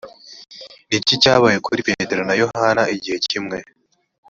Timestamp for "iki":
0.99-1.13